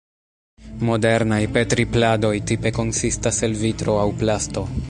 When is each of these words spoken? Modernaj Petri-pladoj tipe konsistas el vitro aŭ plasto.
Modernaj 0.89 1.39
Petri-pladoj 1.59 2.33
tipe 2.53 2.75
konsistas 2.81 3.43
el 3.49 3.57
vitro 3.65 4.01
aŭ 4.07 4.11
plasto. 4.25 4.71